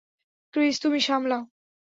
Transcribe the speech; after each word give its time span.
Chris, 0.53 0.75
তুমি 0.81 0.99
সামলাও। 0.99 1.41